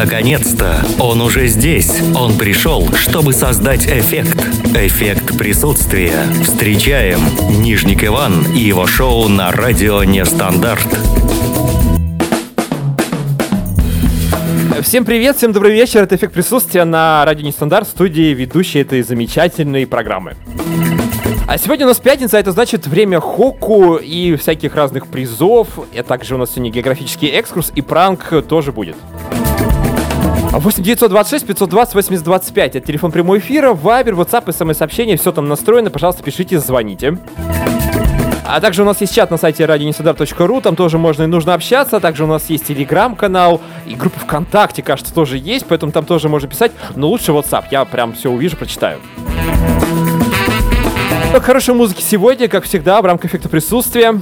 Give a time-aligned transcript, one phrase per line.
[0.00, 0.76] Наконец-то!
[1.00, 1.90] Он уже здесь.
[2.14, 4.38] Он пришел, чтобы создать эффект.
[4.76, 6.12] Эффект присутствия.
[6.40, 7.18] Встречаем
[7.60, 10.86] Нижник Иван и его шоу на радио Нестандарт.
[14.82, 16.04] Всем привет, всем добрый вечер.
[16.04, 20.36] Это эффект присутствия на радио Нестандарт студии ведущей этой замечательной программы.
[21.48, 25.66] А сегодня у нас пятница, это значит время хоку и всяких разных призов.
[25.92, 28.94] И также у нас сегодня географический экскурс и пранк тоже будет.
[30.52, 32.76] 8 926 520 80 25.
[32.76, 35.16] Это телефон прямого эфира, вайбер, ватсап, смс-сообщение.
[35.16, 35.90] Все там настроено.
[35.90, 37.18] Пожалуйста, пишите, звоните.
[38.50, 42.00] А также у нас есть чат на сайте radionестандарт.ру, там тоже можно и нужно общаться.
[42.00, 46.48] Также у нас есть телеграм-канал и группа ВКонтакте, кажется, тоже есть, поэтому там тоже можно
[46.48, 46.72] писать.
[46.96, 49.00] Но лучше WhatsApp, я прям все увижу, прочитаю.
[51.42, 54.18] Хорошей музыки сегодня, как всегда, в рамках эффекта присутствия.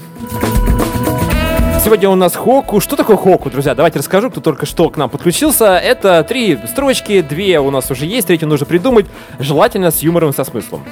[1.86, 2.80] Сегодня у нас Хоку.
[2.80, 3.76] Что такое Хоку, друзья?
[3.76, 5.76] Давайте расскажу, кто только что к нам подключился.
[5.76, 9.06] Это три строчки, две у нас уже есть, третью нужно придумать.
[9.38, 10.82] Желательно с юмором и со смыслом.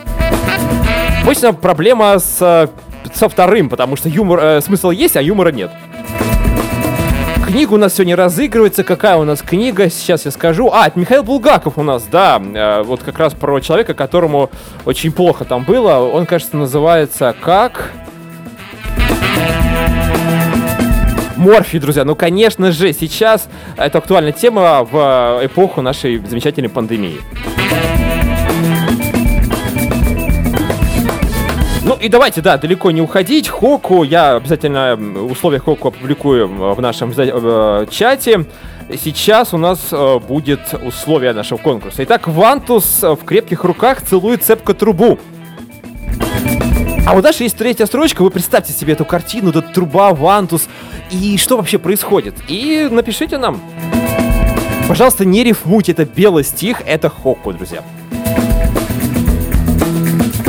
[1.24, 2.70] Обычно проблема с,
[3.12, 5.72] со вторым, потому что юмор, э, смысл есть, а юмора нет.
[7.44, 8.84] Книга у нас сегодня разыгрывается.
[8.84, 9.90] Какая у нас книга?
[9.90, 10.70] Сейчас я скажу.
[10.72, 12.40] А, это Михаил Булгаков у нас, да.
[12.40, 14.48] Э, вот как раз про человека, которому
[14.84, 16.08] очень плохо там было.
[16.08, 17.90] Он, кажется, называется как...
[21.44, 22.06] Морфий, друзья.
[22.06, 27.20] Ну, конечно же, сейчас это актуальная тема в эпоху нашей замечательной пандемии.
[31.82, 33.48] Ну и давайте, да, далеко не уходить.
[33.48, 34.98] Хоку, я обязательно
[35.30, 38.46] условия Хоку опубликую в нашем э, чате.
[38.98, 42.04] Сейчас у нас э, будет условие нашего конкурса.
[42.04, 45.18] Итак, Вантус в крепких руках целует цепко трубу.
[47.06, 50.68] А вот дальше есть третья строчка, вы представьте себе эту картину, тут труба, вантус,
[51.14, 52.34] и что вообще происходит.
[52.48, 53.60] И напишите нам.
[54.88, 57.82] Пожалуйста, не рифмуйте, это белый стих, это Хокку, друзья.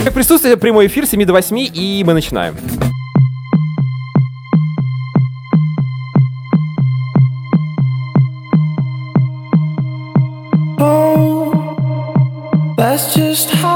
[0.04, 2.56] Как присутствие, прямой эфир 7 до 8, и мы начинаем.
[10.78, 11.54] Oh,
[12.78, 13.75] that's just how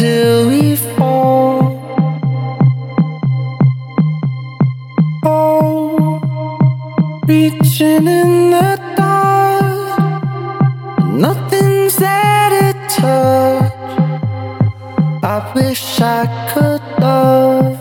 [0.00, 1.60] until we fall.
[5.22, 6.20] Oh,
[7.26, 9.98] reaching in the dark,
[11.04, 13.72] nothing's touch.
[15.22, 17.79] I wish I could love.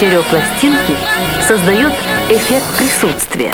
[0.00, 0.96] Стереопластинки
[1.46, 1.92] создает
[2.30, 3.52] эффект присутствия.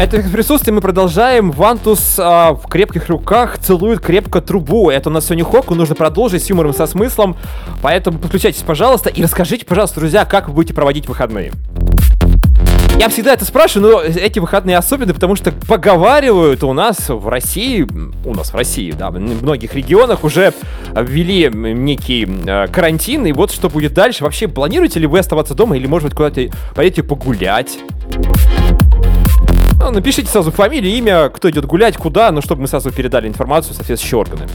[0.00, 1.50] Это присутствие мы продолжаем.
[1.50, 4.88] Вантус а, в крепких руках целует крепко трубу.
[4.88, 7.36] Это у нас сегодня Хоку, нужно продолжить с юмором, со смыслом.
[7.82, 11.52] Поэтому подключайтесь, пожалуйста, и расскажите, пожалуйста, друзья, как вы будете проводить выходные.
[13.00, 17.88] Я всегда это спрашиваю, но эти выходные особенные, потому что поговаривают у нас в России,
[18.26, 20.52] у нас в России, да, в многих регионах уже
[20.94, 24.22] ввели некий э, карантин, и вот что будет дальше.
[24.22, 27.78] Вообще, планируете ли вы оставаться дома или, может быть, куда-то пойдете погулять?
[29.80, 33.72] Ну, напишите сразу фамилию, имя, кто идет гулять, куда, ну, чтобы мы сразу передали информацию
[33.72, 34.46] соответствующие органы.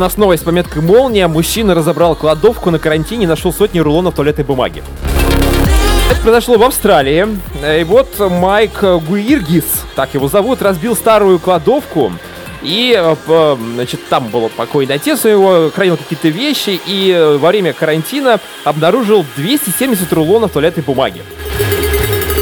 [0.00, 1.28] Нас новость с пометкой «Молния».
[1.28, 4.82] Мужчина разобрал кладовку на карантине и нашел сотни рулонов туалетной бумаги.
[6.10, 7.26] Это произошло в Австралии.
[7.80, 9.64] И вот Майк Гуиргис,
[9.94, 12.12] так его зовут, разбил старую кладовку.
[12.62, 17.38] И, э, п- значит, там был покойный отец у него, хранил какие-то вещи, и э,
[17.38, 21.22] во время карантина обнаружил 270 рулонов туалетной бумаги.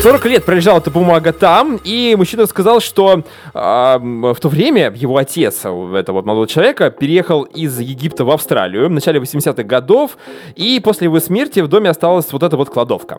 [0.03, 5.17] 40 лет пролежала эта бумага там, и мужчина сказал, что м, в то время его
[5.17, 10.17] отец, этого молодого человека, переехал из Египта в Австралию в начале 80-х годов,
[10.55, 13.19] и после его смерти в доме осталась вот эта вот кладовка.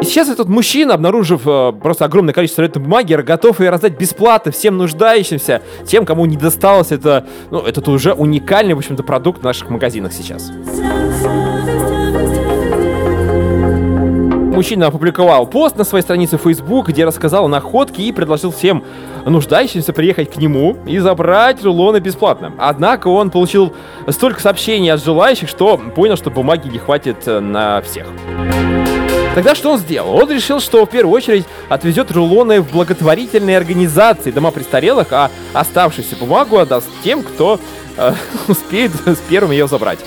[0.00, 4.52] И сейчас этот мужчина, обнаружив э, просто огромное количество туалетной бумаги, готов ее раздать бесплатно
[4.52, 9.44] всем нуждающимся, тем, кому не досталось это, ну, этот уже уникальный, в общем-то, продукт в
[9.44, 10.50] наших магазинах сейчас.
[14.60, 18.84] Мужчина опубликовал пост на своей странице Facebook, где рассказал о находке и предложил всем
[19.24, 22.52] нуждающимся приехать к нему и забрать рулоны бесплатно.
[22.58, 23.72] Однако он получил
[24.08, 28.06] столько сообщений от желающих, что понял, что бумаги не хватит э, на всех.
[29.34, 30.14] Тогда что он сделал?
[30.14, 36.16] Он решил, что в первую очередь отвезет рулоны в благотворительные организации, дома престарелых, а оставшуюся
[36.16, 37.58] бумагу отдаст тем, кто
[37.96, 38.12] э,
[38.46, 40.00] успеет с первым ее забрать.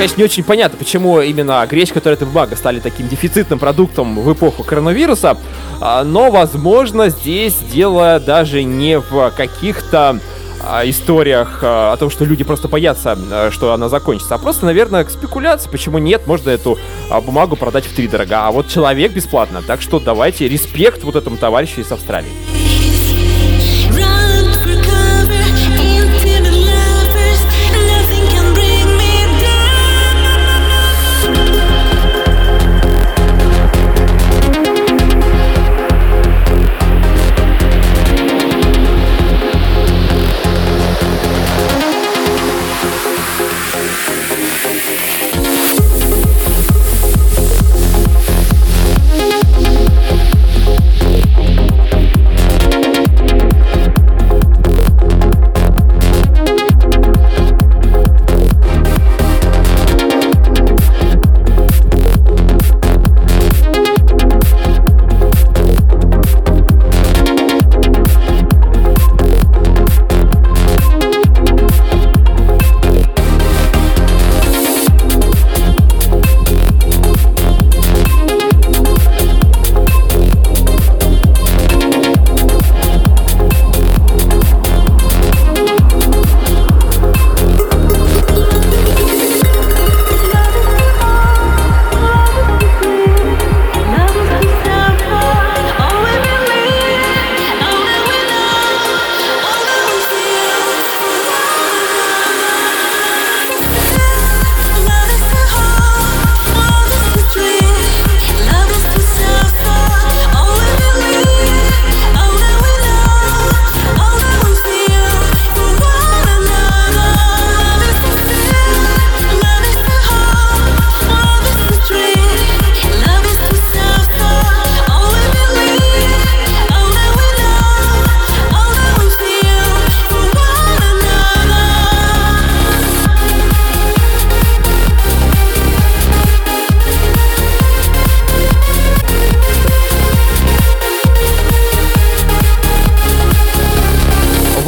[0.00, 4.64] Конечно, не очень понятно, почему именно гречка, туалетная бумага стали таким дефицитным продуктом в эпоху
[4.64, 5.36] коронавируса,
[5.78, 10.18] а, но, возможно, здесь дело даже не в каких-то
[10.64, 13.18] а, историях а, о том, что люди просто боятся,
[13.50, 16.78] что она закончится, а просто, наверное, к спекуляции, почему нет, можно эту
[17.26, 21.36] бумагу продать в три дорога, а вот человек бесплатно, так что давайте респект вот этому
[21.36, 22.59] товарищу из Австралии.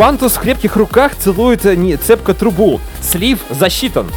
[0.02, 2.80] Вантус в крепких руках целует э, не цепко трубу.
[3.00, 4.10] Слив засчитан.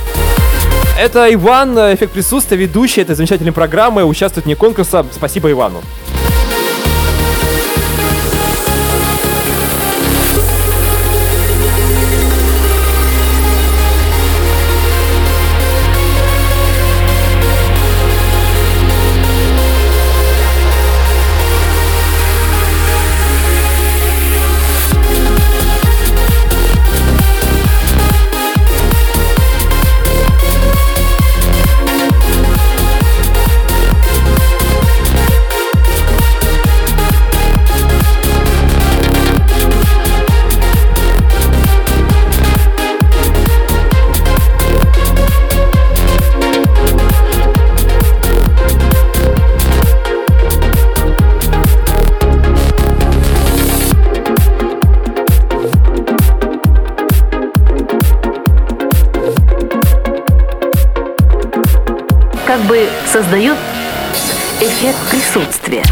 [1.00, 5.06] Это Иван, э, эффект присутствия, ведущий этой замечательной программы, участвует вне конкурса.
[5.12, 5.84] Спасибо Ивану.
[63.16, 63.56] создает
[64.60, 65.84] эффект присутствия.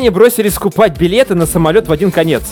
[0.00, 2.42] Россияне бросили скупать билеты на самолет в один конец.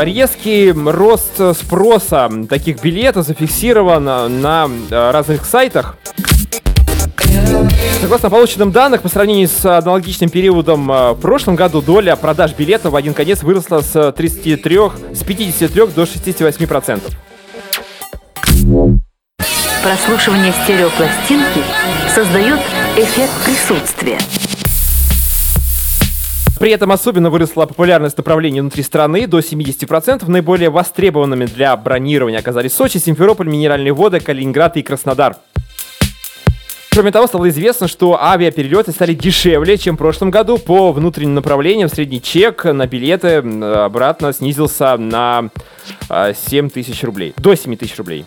[0.00, 4.04] Резкий рост спроса таких билетов зафиксирован
[4.40, 5.98] на э, разных сайтах.
[8.00, 12.92] Согласно полученным данным, по сравнению с аналогичным периодом э, в прошлом году, доля продаж билетов
[12.92, 14.78] в один конец выросла с 33,
[15.12, 17.12] с 53 до 68 процентов.
[19.82, 21.60] Прослушивание стереопластинки
[22.14, 22.58] создает
[22.98, 24.45] Эффект присутствия.
[26.58, 30.28] При этом особенно выросла популярность направлений внутри страны до 70%.
[30.28, 35.36] Наиболее востребованными для бронирования оказались Сочи, Симферополь, Минеральные воды, Калининград и Краснодар.
[36.96, 40.56] Кроме того, стало известно, что авиаперелеты стали дешевле, чем в прошлом году.
[40.56, 45.50] По внутренним направлениям средний чек на билеты обратно снизился на
[46.08, 47.34] а, 7 тысяч рублей.
[47.36, 48.24] До 7 тысяч рублей.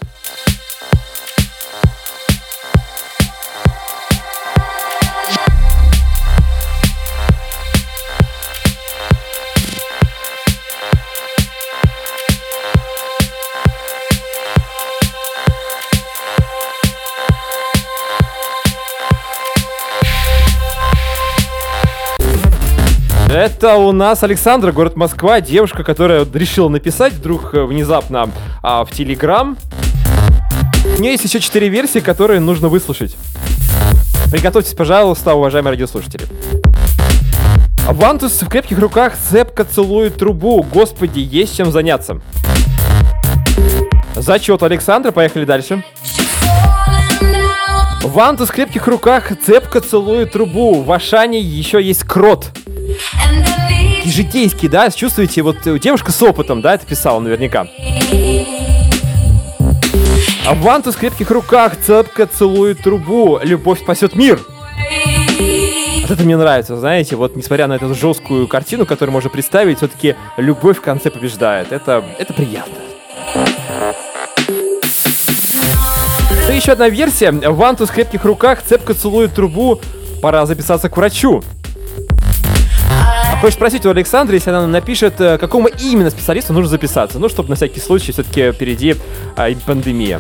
[23.40, 28.30] Это у нас Александра, город Москва, девушка, которая решила написать вдруг э, внезапно
[28.62, 29.56] а, в Телеграм.
[30.98, 33.16] У нее есть еще четыре версии, которые нужно выслушать.
[34.30, 36.26] Приготовьтесь, пожалуйста, уважаемые радиослушатели.
[37.88, 40.62] Вантус в крепких руках цепко целует трубу.
[40.62, 42.20] Господи, есть чем заняться.
[44.18, 45.82] Зачет Александра, поехали дальше.
[48.04, 50.82] Вантус в крепких руках цепко целует трубу.
[50.82, 52.52] В Ашане еще есть крот.
[54.04, 57.68] И житейский, да, чувствуете, вот э, девушка с опытом, да, это писала наверняка.
[60.46, 63.40] А Вантус в крепких руках цепко целует трубу.
[63.44, 64.40] Любовь спасет мир.
[66.02, 70.16] Вот это мне нравится, знаете, вот несмотря на эту жесткую картину, которую можно представить, все-таки
[70.38, 71.72] любовь в конце побеждает.
[71.72, 72.74] Это, это приятно.
[76.48, 77.32] Ну, еще одна версия.
[77.32, 79.80] Вантус в крепких руках цепко целует трубу.
[80.20, 81.44] Пора записаться к врачу.
[83.42, 87.20] Хочешь спросить у Александры, если она напишет, э, к какому именно специалисту нужно записаться?
[87.20, 88.96] Ну, чтобы на всякий случай все-таки впереди
[89.38, 90.20] а, пандемия.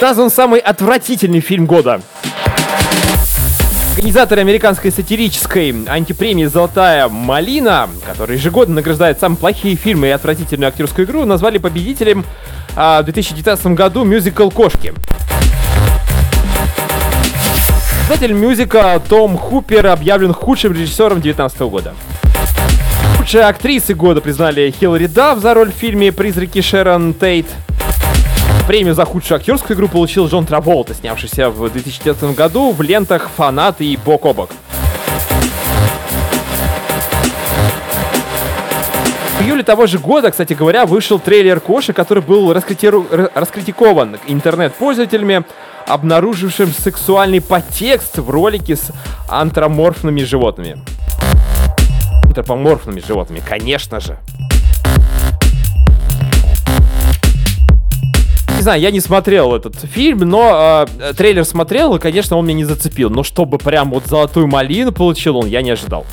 [0.00, 2.00] Назван самый отвратительный фильм года.
[3.96, 11.04] Организаторы американской сатирической антипремии «Золотая малина», которая ежегодно награждает самые плохие фильмы и отвратительную актерскую
[11.04, 12.24] игру, назвали победителем
[12.76, 14.94] а, в 2019 году мюзикл «Кошки».
[18.06, 21.94] Создатель мюзикла Том Хупер объявлен худшим режиссером 2019 года.
[23.18, 27.46] Лучшей актрисой года признали Хиллари Дафф за роль в фильме «Призраки Шерон Тейт».
[28.68, 33.80] Премию за худшую актерскую игру получил Джон Траволта, снявшийся в 2014 году в лентах «Фанат»
[33.80, 34.50] и «Бок о бок».
[39.38, 44.18] В июле того же года, кстати говоря, вышел трейлер Коши, который был раскритиру- ра- раскритикован
[44.26, 45.44] интернет-пользователями,
[45.86, 48.90] обнаружившим сексуальный подтекст в ролике с
[49.30, 50.76] антроморфными животными.
[52.24, 54.18] Антропоморфными животными, конечно же.
[58.68, 62.64] Знаю, я не смотрел этот фильм, но э, трейлер смотрел, и, конечно, он меня не
[62.66, 63.08] зацепил.
[63.08, 66.04] Но чтобы прям вот золотую малину получил он, я не ожидал.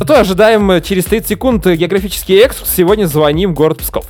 [0.00, 2.74] Зато ожидаем э, через 30 секунд э, географический экскурс.
[2.74, 4.04] Сегодня звоним в город Псков.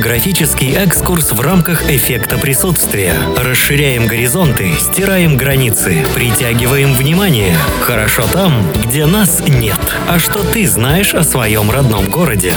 [0.00, 3.12] Географический экскурс в рамках эффекта присутствия.
[3.36, 7.54] Расширяем горизонты, стираем границы, притягиваем внимание.
[7.82, 9.78] Хорошо там, где нас нет.
[10.08, 12.54] А что ты знаешь о своем родном городе?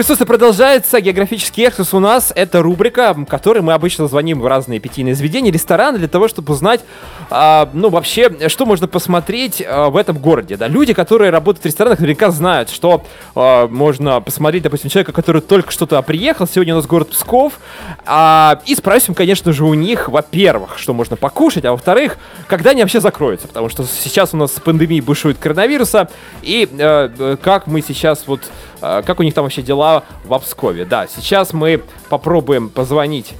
[0.00, 0.98] Присутствие продолжается.
[1.02, 5.52] Географический экскурс у нас это рубрика, в которой мы обычно звоним в разные питейные заведения,
[5.52, 6.80] рестораны для того, чтобы узнать,
[7.28, 10.56] а, ну вообще, что можно посмотреть а, в этом городе.
[10.56, 15.42] Да, люди, которые работают в ресторанах, наверняка знают, что а, можно посмотреть, допустим, человека, который
[15.42, 16.48] только что-то приехал.
[16.48, 17.60] Сегодня у нас город Псков,
[18.06, 22.80] а, и спросим, конечно же, у них, во-первых, что можно покушать, а во-вторых, когда они
[22.80, 26.08] вообще закроются, потому что сейчас у нас с пандемией бушует коронавируса,
[26.40, 28.40] и э, э, как мы сейчас вот
[28.80, 30.84] как у них там вообще дела в Пскове.
[30.84, 33.34] Да, сейчас мы попробуем позвонить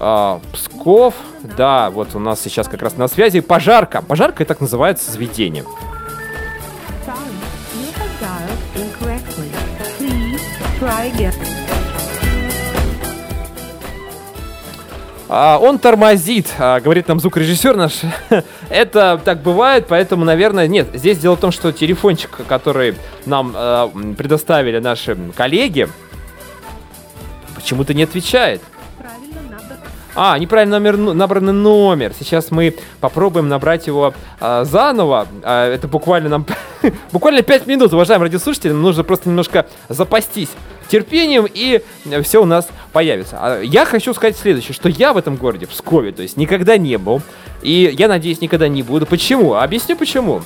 [0.00, 1.14] э, Псков.
[1.42, 4.02] Да, вот у нас сейчас как раз на связи пожарка.
[4.02, 5.64] Пожарка и так называется заведение.
[10.78, 11.55] Sorry,
[15.28, 18.00] А, он тормозит, а, говорит нам звукорежиссер наш.
[18.70, 20.88] Это так бывает, поэтому, наверное, нет.
[20.94, 25.88] Здесь дело в том, что телефончик, который нам а, предоставили наши коллеги,
[27.54, 28.62] почему-то не отвечает.
[30.18, 32.12] А, неправильно номер, ну, набранный номер.
[32.18, 35.26] Сейчас мы попробуем набрать его а, заново.
[35.42, 36.46] А, это буквально нам...
[37.12, 38.72] буквально 5 минут, уважаемые радиослушатели.
[38.72, 40.50] Нам нужно просто немножко запастись
[40.88, 41.82] терпением, и
[42.22, 43.38] все у нас появится.
[43.40, 46.76] А я хочу сказать следующее, что я в этом городе, в Пскове, то есть никогда
[46.76, 47.22] не был.
[47.62, 49.06] И я надеюсь, никогда не буду.
[49.06, 49.54] Почему?
[49.54, 50.42] Объясню почему.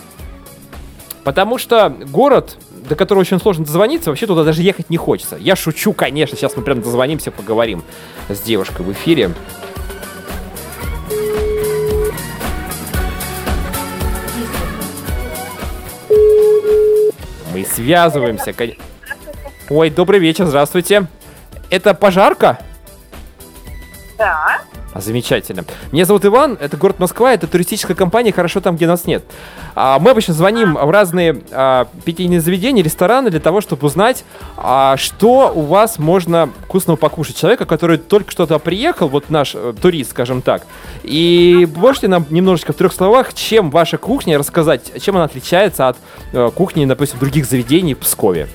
[1.24, 2.56] Потому что город,
[2.88, 5.36] до которого очень сложно дозвониться, вообще туда даже ехать не хочется.
[5.36, 7.82] Я шучу, конечно, сейчас мы прям дозвонимся, поговорим
[8.28, 9.30] с девушкой в эфире.
[17.52, 18.52] Мы связываемся.
[18.52, 18.74] кон-
[19.70, 21.06] Ой, добрый вечер, здравствуйте.
[21.70, 22.58] Это пожарка?
[24.18, 24.62] Да.
[24.96, 25.64] Замечательно.
[25.92, 29.22] Меня зовут Иван, это город Москва, это туристическая компания «Хорошо там, где нас нет».
[29.76, 34.24] А, мы обычно звоним в разные а, питейные заведения, рестораны для того, чтобы узнать,
[34.56, 37.36] а, что у вас можно вкусного покушать.
[37.36, 40.66] Человека, который только что-то приехал, вот наш э, турист, скажем так.
[41.04, 45.96] И можете нам немножечко в трех словах, чем ваша кухня рассказать, чем она отличается от
[46.32, 48.48] э, кухни, допустим, других заведений в Пскове?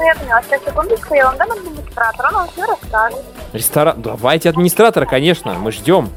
[0.00, 0.42] Ну, я поняла.
[0.42, 3.22] Сейчас, секундочку, я вам дам администратора, он вам все расскажет.
[3.52, 4.00] Ресторан...
[4.00, 6.08] Давайте администратора, конечно, мы ждем.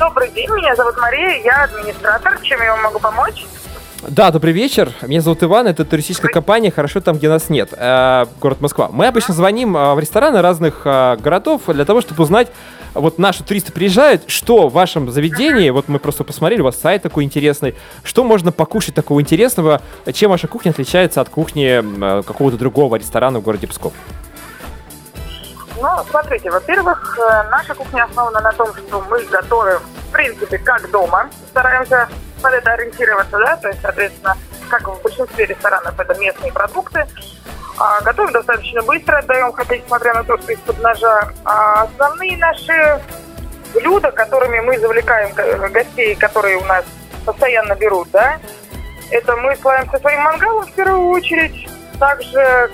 [0.00, 2.40] Добрый день, меня зовут Мария, я администратор.
[2.42, 3.46] Чем я вам могу помочь?
[4.08, 4.92] Да, добрый вечер.
[5.02, 8.88] Меня зовут Иван, это туристическая компания «Хорошо там, где нас нет», э, город Москва.
[8.90, 12.48] Мы обычно звоним э, в рестораны разных э, городов для того, чтобы узнать,
[12.94, 17.02] вот наши туристы приезжают, что в вашем заведении, вот мы просто посмотрели, у вас сайт
[17.02, 22.56] такой интересный, что можно покушать такого интересного, чем ваша кухня отличается от кухни э, какого-то
[22.56, 23.92] другого ресторана в городе Псков?
[25.80, 30.90] Ну, смотрите, во-первых, э, наша кухня основана на том, что мы готовим, в принципе, как
[30.90, 31.30] дома.
[31.50, 32.08] Стараемся
[32.42, 34.36] под это ориентироваться, да, то есть, соответственно,
[34.70, 37.06] как в большинстве ресторанов, это местные продукты.
[37.78, 41.32] А, готовим достаточно быстро, отдаем хотеть, смотря на то, что из-под ножа.
[41.44, 43.00] А основные наши
[43.74, 45.32] блюда, которыми мы завлекаем
[45.72, 46.84] гостей, которые у нас
[47.24, 48.38] постоянно берут, да,
[49.10, 51.68] это мы славимся своим мангалом в первую очередь.
[51.98, 52.70] Также,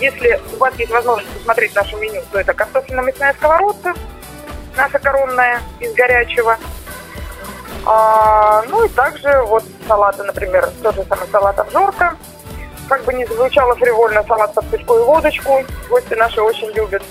[0.00, 3.94] если у вас есть возможность посмотреть наше меню, то это картофельно-мясная сковородка,
[4.76, 6.58] наша коронная из горячего.
[7.86, 12.16] А, ну и также вот салаты, например, тот же самый салат обжорка.
[12.88, 15.64] Как бы не звучало фривольно, салат под пешку и водочку.
[15.88, 17.02] Гости наши очень любят.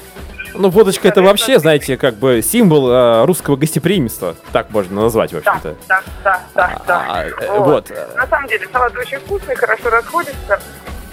[0.53, 5.41] Ну, водочка это вообще, знаете, как бы символ э, русского гостеприимства, так можно назвать, в
[5.41, 5.75] Да, общем-то.
[5.87, 7.05] да, да, да, да.
[7.09, 7.91] А, э, вот.
[8.15, 10.59] На самом деле салат очень вкусный, хорошо расходится.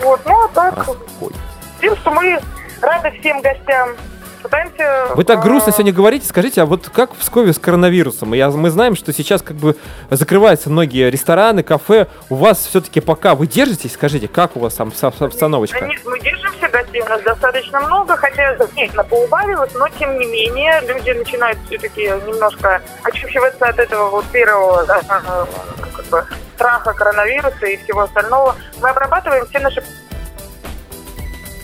[0.00, 0.86] Вот, ну а так,
[1.80, 2.40] тем, что мы
[2.80, 3.90] рады всем гостям.
[4.42, 5.14] Пытаемся...
[5.14, 8.32] Вы так грустно сегодня говорите, скажите, а вот как в Пскове с коронавирусом?
[8.32, 9.76] Я, мы знаем, что сейчас как бы
[10.10, 12.08] закрываются многие рестораны, кафе.
[12.28, 15.86] У вас все-таки пока вы держитесь, скажите, как у вас там обстановочка?
[15.86, 20.80] Нет, мы держимся, гостей у нас достаточно много, хотя заметно поубавилось, но тем не менее
[20.86, 25.46] люди начинают все-таки немножко очухиваться от этого вот первого э,
[25.96, 26.24] как бы,
[26.54, 28.56] страха коронавируса и всего остального.
[28.80, 29.82] Мы обрабатываем все наши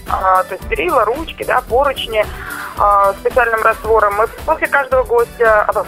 [0.09, 2.25] то есть перила, ручки, да, поручни
[2.79, 4.15] а, специальным раствором.
[4.15, 5.85] Мы после каждого гостя а,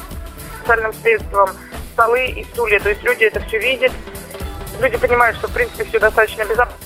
[0.59, 1.51] специальным средством
[1.93, 2.81] столы и стулья.
[2.81, 3.93] То есть люди это все видят.
[4.81, 6.77] Люди понимают, что в принципе все достаточно безопасно.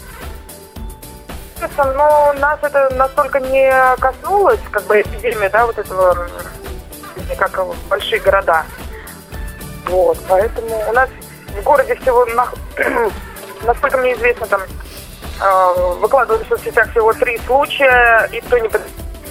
[1.78, 6.28] Но нас это настолько не коснулось, как бы эпидемия, да, вот этого,
[7.38, 8.64] как большие города.
[9.86, 11.08] Вот, поэтому у нас
[11.48, 12.48] в городе всего, на-
[13.62, 14.62] насколько мне известно, там
[15.40, 18.68] э, выкладывают в соцсетях всего три случая, и то не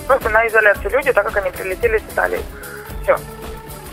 [0.08, 2.39] просто на изоляции люди, так как они прилетели с Италии.
[3.04, 3.18] Все.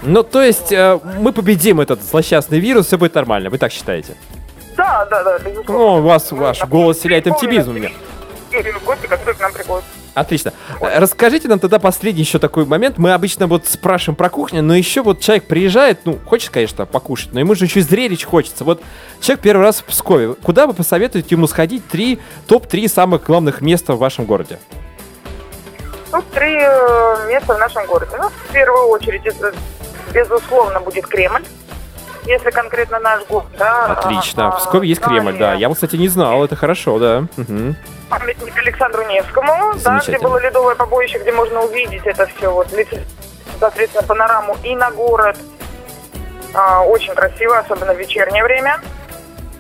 [0.03, 4.14] Ну, то есть, э, мы победим этот злосчастный вирус, все будет нормально, вы так считаете?
[4.77, 5.73] Да, да, да, безусловно.
[5.73, 7.90] Ну, у вас ваш голос вселяет оптимизм у меня.
[8.84, 9.84] Гости, которые к нам приходят.
[10.14, 10.52] Отлично.
[10.80, 12.98] Э, Расскажите нам тогда последний еще такой момент.
[12.98, 17.32] Мы обычно вот спрашиваем про кухню, но еще вот человек приезжает, ну, хочет, конечно, покушать,
[17.32, 18.64] но ему же еще зрелищ хочется.
[18.64, 18.82] Вот
[19.20, 20.34] человек первый раз в Пскове.
[20.34, 21.86] Куда вы посоветуете ему сходить?
[21.88, 24.58] Три, топ-3 самых главных места в вашем городе.
[26.10, 28.16] Тут три э, места в нашем городе.
[28.18, 29.54] Ну, в первую очередь, это,
[30.12, 31.44] безусловно, будет Кремль.
[32.31, 33.87] Если конкретно наш город, да.
[33.87, 34.49] Отлично.
[34.49, 35.55] а, В Пскове есть Кремль, да.
[35.55, 37.25] Я кстати, не знал, это хорошо, да.
[37.37, 37.75] Мгм.
[38.09, 42.69] Памятник Александру Невскому, да, где было ледовое побоище, где можно увидеть это все, вот,
[43.59, 45.37] соответственно, панораму и на город.
[46.55, 48.81] А, очень красиво, особенно в вечернее время.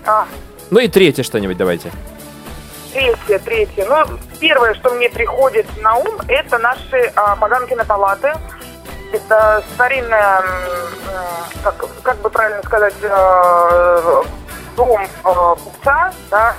[0.06, 0.26] А,
[0.70, 1.90] Ну и третье что-нибудь давайте.
[2.92, 3.84] Третье, третье.
[3.88, 8.32] Ну, первое, что мне приходит на ум, это наши а, Погамкины палаты.
[9.12, 10.44] Это старинная, м,
[11.64, 14.22] как, как бы правильно сказать, э,
[14.76, 16.54] дом э, купца, да,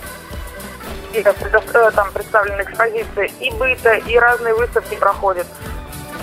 [1.14, 5.48] и э, там представлены экспозиции и быта, и разные выставки проходят.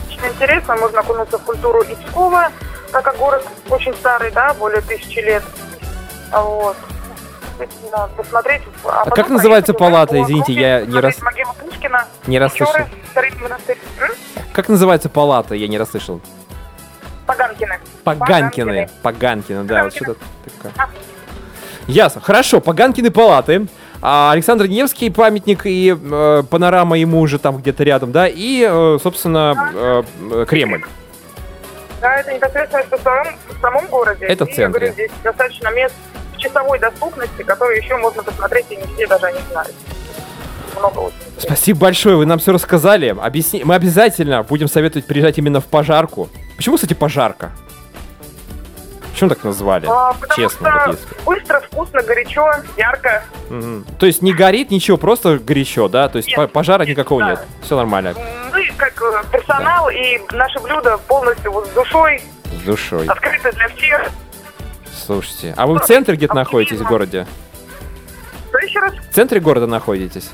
[0.06, 2.50] Очень интересно, можно окунуться в культуру и Пскова,
[2.92, 5.42] так как город очень старый, да, более тысячи лет.
[6.32, 6.76] Вот.
[7.90, 8.62] Да, посмотреть.
[8.84, 10.20] А, потом как называется палата?
[10.22, 12.74] Извините, я не рас- могилу Пушкина, Не расслышал.
[14.52, 15.54] Как называется палата?
[15.54, 16.20] Я не расслышал.
[17.26, 17.78] Поганкины.
[18.04, 18.88] Поганкины.
[19.02, 20.88] Поганкины, да, вот что-то такое.
[21.86, 22.20] Ясно.
[22.20, 23.66] Хорошо, Поганкины палаты.
[24.00, 28.98] А Александр Невский памятник и э, панорама ему уже там где-то рядом, да, и, э,
[29.02, 30.84] собственно, э, Кремль.
[32.00, 34.26] Да, это непосредственно что в самом, в самом городе.
[34.26, 34.78] Это в И, я центре.
[34.80, 35.94] говорю, здесь достаточно мест
[36.38, 39.74] часовой доступности, которые еще можно посмотреть, и не все даже о них знают.
[40.78, 41.16] Много очень.
[41.38, 43.14] Спасибо большое, вы нам все рассказали.
[43.20, 43.62] Объясни...
[43.64, 46.28] Мы обязательно будем советовать приезжать именно в пожарку.
[46.56, 47.50] Почему, кстати, пожарка?
[49.12, 49.86] Почему так назвали?
[49.90, 51.24] А, Честно, что вот если.
[51.24, 53.24] быстро, вкусно, горячо, ярко.
[53.50, 53.84] Мгм.
[53.98, 56.08] То есть не горит ничего, просто горячо, да?
[56.08, 57.30] То есть Нет, по- пожара нет, никакого да.
[57.30, 57.40] нет.
[57.62, 58.14] Все нормально.
[58.52, 62.22] Ну и как э, персонал и наше блюдо полностью вот с душой,
[62.62, 63.06] С душой.
[63.06, 64.08] открыто для всех.
[65.08, 65.54] Слушайте.
[65.56, 67.26] А вы в центре где-то находитесь в городе?
[68.50, 68.92] Что еще раз?
[69.10, 70.28] В центре города находитесь?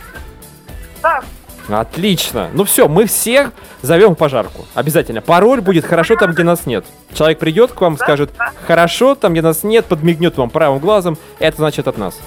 [1.00, 1.22] Да,
[1.68, 2.50] Отлично.
[2.52, 4.66] Ну все, мы всех зовем в пожарку.
[4.74, 5.20] Обязательно.
[5.20, 6.84] Пароль будет хорошо там, где нас нет.
[7.12, 8.50] Человек придет к вам, скажет да.
[8.66, 11.16] хорошо, там, где нас нет, подмигнет вам правым глазом.
[11.38, 12.18] Это значит от нас.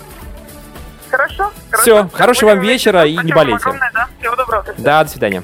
[1.11, 1.51] хорошо.
[1.69, 2.09] Хорошо.
[2.13, 3.57] хорошего вам вечера и не болейте.
[3.57, 4.07] огромное, да.
[4.21, 4.63] Всего доброго.
[4.63, 4.85] до свидания.
[4.85, 5.43] Да, до свидания.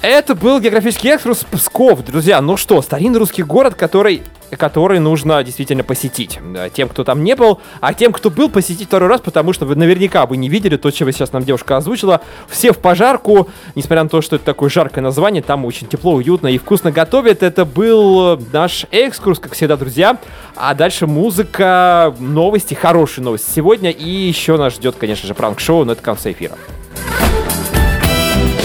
[0.00, 2.40] Это был географический экскурс Псков, друзья.
[2.40, 4.22] Ну что, старинный русский город, который,
[4.56, 6.38] который нужно действительно посетить.
[6.72, 9.74] Тем, кто там не был, а тем, кто был, посетить второй раз, потому что вы
[9.74, 12.20] наверняка вы не видели то, чего сейчас нам девушка озвучила.
[12.48, 16.46] Все в пожарку, несмотря на то, что это такое жаркое название, там очень тепло, уютно
[16.46, 17.42] и вкусно готовят.
[17.42, 20.16] Это был э, наш экскурс, как всегда, друзья.
[20.54, 23.90] А дальше музыка, новости, хорошие новости сегодня.
[23.90, 26.56] И еще нас ждет, конечно же, пранк-шоу, но это конце эфира.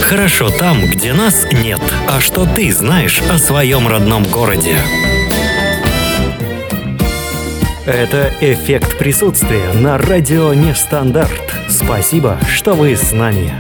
[0.03, 1.81] Хорошо там, где нас нет.
[2.09, 4.75] А что ты знаешь о своем родном городе?
[7.85, 11.53] Это эффект присутствия на радио Нестандарт.
[11.69, 13.53] Спасибо, что вы с нами.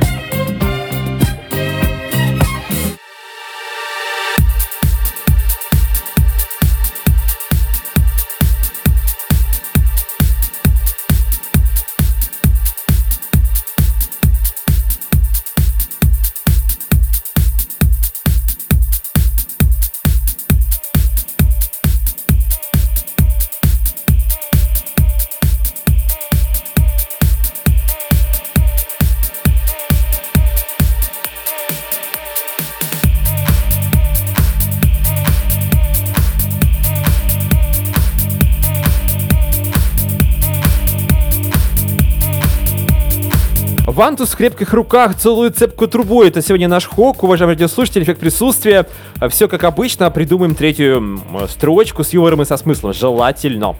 [44.03, 46.23] Вантус в крепких руках целует цепкую трубу.
[46.23, 48.85] Это сегодня наш хок, уважаемые радиослушатели, эффект присутствия.
[49.29, 52.91] Все как обычно, придумаем третью м, строчку с юмором и со смыслом.
[52.91, 53.77] Желательно.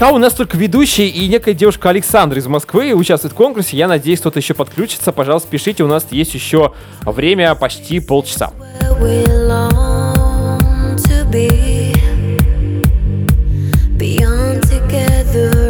[0.00, 3.76] А у нас только ведущий и некая девушка Александра из Москвы участвует в конкурсе.
[3.78, 5.10] Я надеюсь, кто-то еще подключится.
[5.10, 6.72] Пожалуйста, пишите, у нас есть еще
[7.04, 8.52] время почти полчаса.
[13.98, 15.65] Beyond together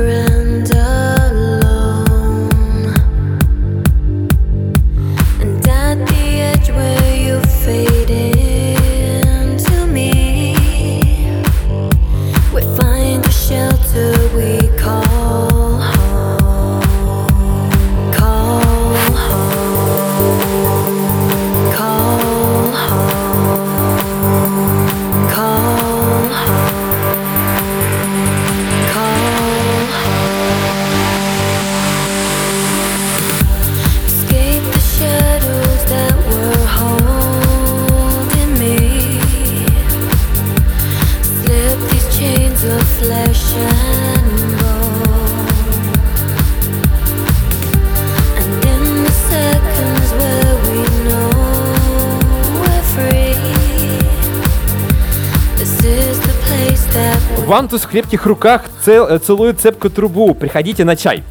[57.47, 60.35] Вантус в крепких руках цел- э, целует цепкую трубу.
[60.35, 61.23] Приходите на чай.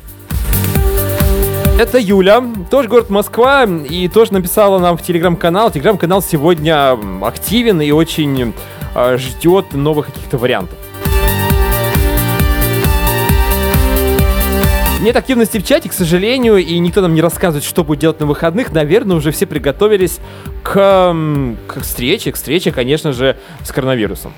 [1.77, 5.71] Это Юля, тоже город Москва, и тоже написала нам в телеграм-канал.
[5.71, 8.53] Телеграм-канал сегодня активен и очень
[8.95, 10.77] э, ждет новых каких-то вариантов.
[15.01, 18.25] Нет активности в чате, к сожалению, и никто нам не рассказывает, что будет делать на
[18.25, 18.71] выходных.
[18.71, 20.19] Наверное, уже все приготовились
[20.63, 21.13] к,
[21.67, 24.31] к встрече, к встрече, конечно же, с коронавирусом.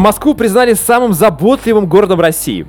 [0.00, 2.66] Москву признали самым заботливым городом России.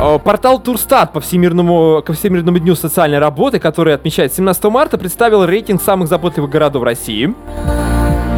[0.00, 5.46] Э, Портал Турстат по всемирному, ко Всемирному дню социальной работы, который отмечает 17 марта, представил
[5.46, 7.34] рейтинг самых заботливых городов России.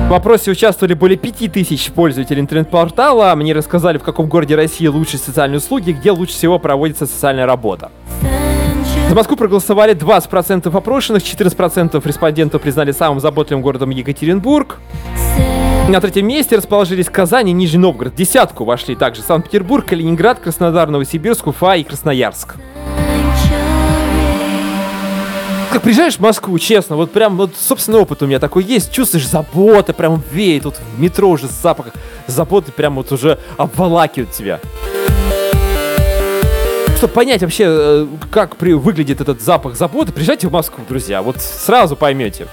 [0.09, 3.35] В опросе участвовали более 5000 пользователей интернет-портала.
[3.35, 7.91] Мне рассказали, в каком городе России лучшие социальные услуги, где лучше всего проводится социальная работа.
[9.09, 14.79] За Москву проголосовали 20% опрошенных, 14% респондентов признали самым заботливым городом Екатеринбург.
[15.89, 18.17] На третьем месте расположились Казань и Нижний Новгород.
[18.17, 22.57] Десятку вошли также Санкт-Петербург, Калининград, Краснодар, Новосибирск, Уфа и Красноярск.
[25.71, 29.29] Как приезжаешь в Москву, честно, вот прям вот собственный опыт у меня такой есть, чувствуешь
[29.29, 31.93] забота, прям веет, тут в метро уже запах
[32.27, 34.59] заботы прям вот уже обволакивает тебя.
[36.97, 41.37] Чтобы понять вообще, э, как при, выглядит этот запах заботы, приезжайте в Москву, друзья, вот
[41.41, 42.49] сразу поймете.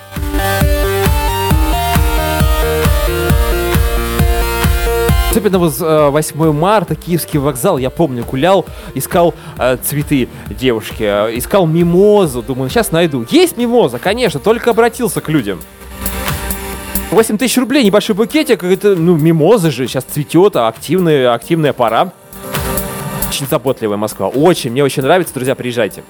[5.34, 11.36] Особенно вот э, 8 марта, Киевский вокзал, я помню, гулял, искал э, цветы девушки, э,
[11.36, 13.26] искал мимозу, думаю, сейчас найду.
[13.32, 15.60] Есть мимоза, конечно, только обратился к людям.
[17.10, 22.12] 8 тысяч рублей, небольшой букетик, это, ну, мимоза же, сейчас цветет, а активная, активная пора.
[23.28, 26.04] Очень заботливая Москва, очень, мне очень нравится, друзья, приезжайте.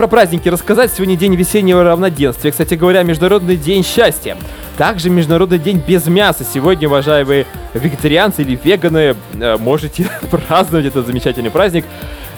[0.00, 0.90] Про праздники рассказать.
[0.90, 2.52] Сегодня день весеннего равноденствия.
[2.52, 4.34] Кстати говоря, Международный день счастья.
[4.78, 6.42] Также Международный день без мяса.
[6.42, 7.44] Сегодня, уважаемые
[7.74, 10.08] вегетарианцы или веганы, э, можете
[10.48, 11.84] праздновать этот замечательный праздник.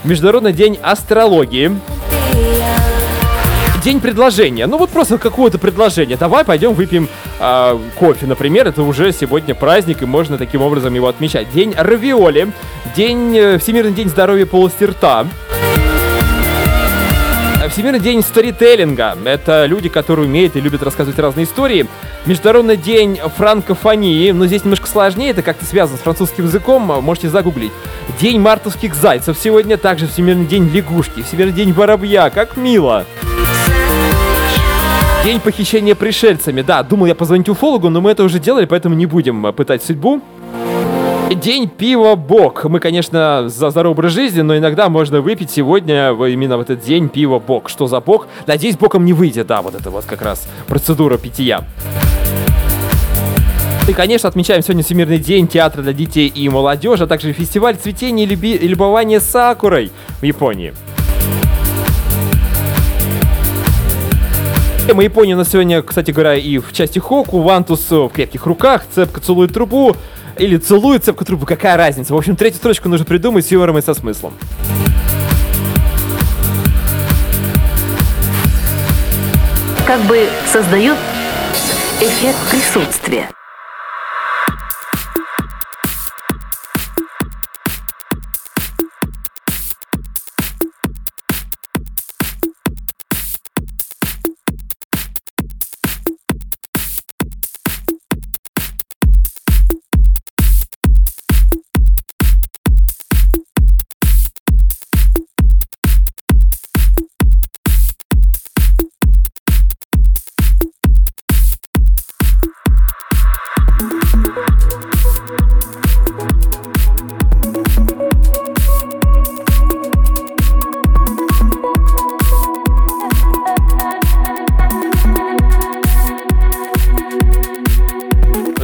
[0.03, 1.71] Международный день астрологии.
[3.85, 4.67] День предложения.
[4.67, 6.17] Ну вот просто какое-то предложение.
[6.17, 7.09] Давай пойдем выпьем
[7.39, 8.67] а, кофе, например.
[8.67, 11.49] Это уже сегодня праздник, и можно таким образом его отмечать.
[11.53, 12.51] День равиоли.
[12.97, 15.29] День, э, Всемирный день здоровья полости рта.
[17.73, 19.17] Всемирный день сторителлинга.
[19.25, 21.87] Это люди, которые умеют и любят рассказывать разные истории.
[22.27, 24.31] Международный день франкофонии.
[24.33, 26.83] Но здесь немножко сложнее, это как-то связано с французским языком.
[26.83, 27.73] Можете загуглить.
[28.21, 29.79] День мартовских зайцев сегодня.
[29.79, 31.23] Также Всемирный день лягушки.
[31.23, 32.29] Всемирный день воробья.
[32.29, 33.07] Как мило.
[35.25, 36.61] День похищения пришельцами.
[36.61, 40.21] Да, думал я позвонить уфологу, но мы это уже делали, поэтому не будем пытать судьбу.
[41.35, 42.65] День пива бок.
[42.65, 47.09] Мы, конечно, за здоровый образ жизни, но иногда можно выпить сегодня именно в этот день
[47.09, 47.69] пиво бок.
[47.69, 48.29] Что за бок?
[48.47, 51.65] Надеюсь, боком не выйдет, да, вот это вот как раз процедура питья.
[53.89, 58.25] И, конечно, отмечаем сегодня Всемирный день театра для детей и молодежи, а также фестиваль цветения
[58.25, 60.75] и люби- и любования сакурой в Японии.
[64.87, 68.85] Тема Японии у нас сегодня, кстати говоря, и в части Хоку, Вантус в крепких руках,
[68.93, 69.97] цепко целует трубу,
[70.39, 72.15] или целует цепко трубу, какая разница?
[72.15, 74.35] В общем, третью строчку нужно придумать с юмором и со смыслом.
[79.87, 80.99] Как бы создают
[82.01, 83.29] эффект присутствия.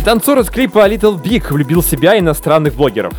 [0.09, 3.13] Танцор из клипа Little Big влюбил себя иностранных блогеров.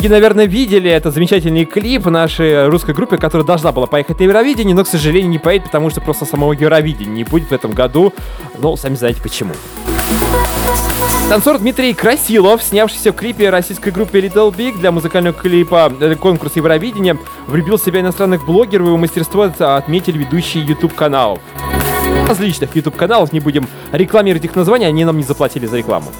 [0.00, 4.74] И, наверное, видели этот замечательный клип нашей русской группе, которая должна была поехать на Евровидение,
[4.74, 8.14] но, к сожалению, не поедет, потому что просто самого Евровидения не будет в этом году.
[8.56, 9.52] Ну, сами знаете почему.
[11.28, 16.54] Танцор Дмитрий Красилов, снявшийся в клипе российской группы Little Big для музыкального клипа э, конкурса
[16.60, 21.40] Евровидения, влюбил в себя иностранных блогеров, его мастерство от- отметили ведущие YouTube каналов.
[22.28, 26.12] Различных YouTube каналов, не будем рекламировать их названия, они нам не заплатили за рекламу.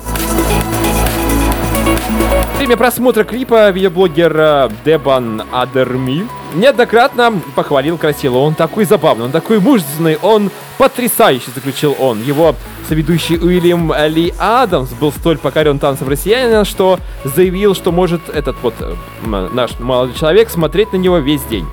[2.58, 8.44] Время просмотра клипа видеоблогер э, Дебан Адерми неоднократно похвалил Красилова.
[8.44, 12.22] Он такой забавный, он такой мужественный, он потрясающий, заключил он.
[12.22, 12.54] Его
[12.88, 18.74] соведущий Уильям Ли Адамс был столь покорен танцем россиянина, что заявил, что может этот вот
[18.80, 21.66] э, наш молодой человек смотреть на него весь день.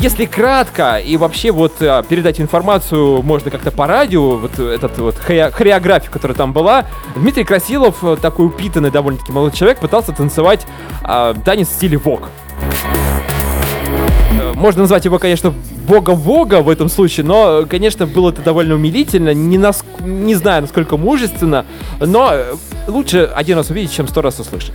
[0.00, 5.16] Если кратко и вообще вот а, передать информацию можно как-то по радио, вот этот вот
[5.16, 6.84] хорео- хореографию, которая там была,
[7.16, 10.66] Дмитрий Красилов, э, такой упитанный довольно-таки молодой человек, пытался танцевать
[11.02, 12.28] а, танец в стиле вок.
[14.38, 15.54] Э, Можно назвать его, конечно,
[15.88, 19.82] бога-вога в этом случае, но, э, конечно, было это довольно умилительно, не, нас...
[20.00, 21.64] не знаю, насколько мужественно,
[22.00, 22.54] но э,
[22.86, 24.74] лучше один раз увидеть, чем сто раз услышать.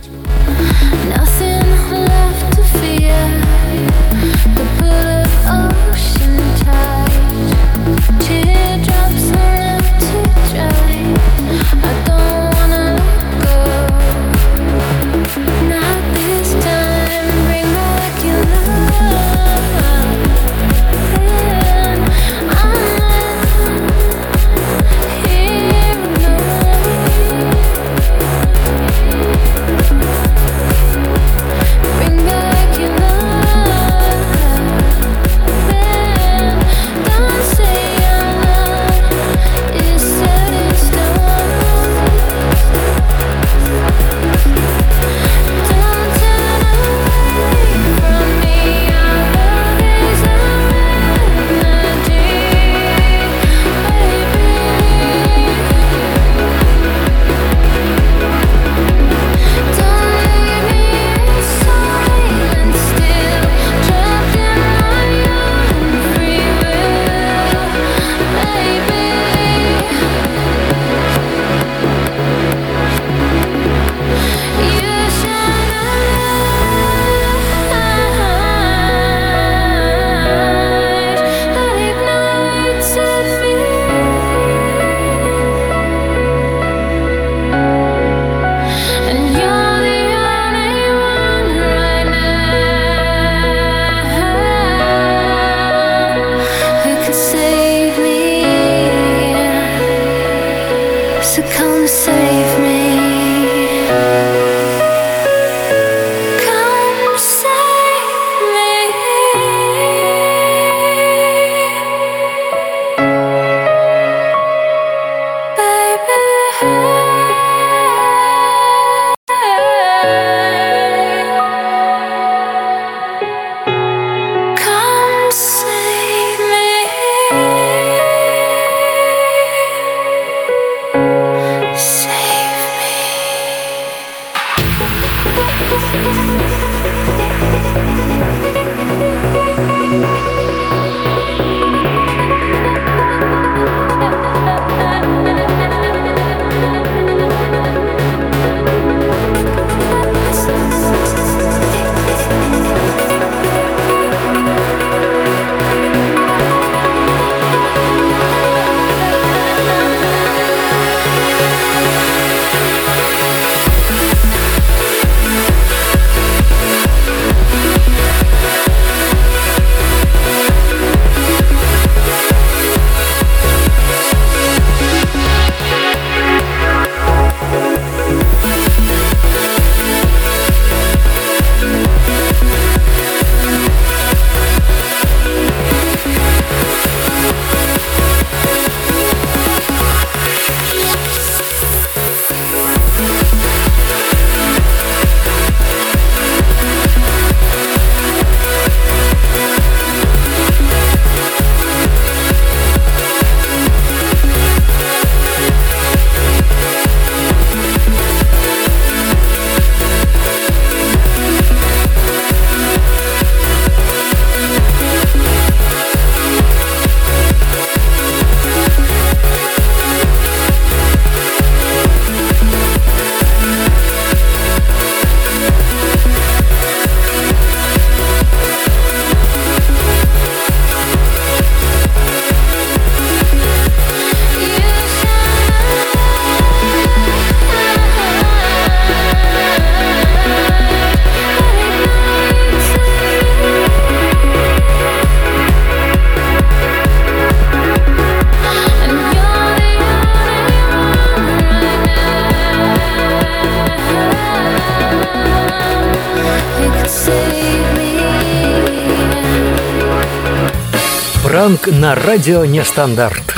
[261.52, 263.34] Пранк на радио Нестандарт.